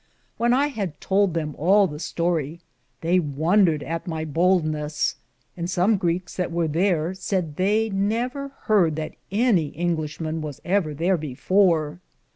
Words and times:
When 0.37 0.51
I 0.51 0.69
had 0.69 0.99
toulde 0.99 1.35
them 1.35 1.53
all 1.59 1.85
the 1.85 1.99
storie, 1.99 2.61
they 3.01 3.19
wondered 3.19 3.83
at 3.83 4.07
my 4.07 4.25
bouldnes, 4.25 5.13
and 5.55 5.69
some 5.69 5.99
Grekes 5.99 6.37
that 6.37 6.51
weare 6.51 6.67
thare 6.67 7.13
sayde 7.13 7.49
that 7.49 7.55
they 7.57 7.91
never 7.91 8.47
hard 8.63 8.95
that 8.95 9.13
any 9.31 9.69
Inglishe 9.73 10.19
man 10.19 10.41
was 10.41 10.59
ever 10.65 10.95
thare 10.95 11.17
before. 11.17 11.99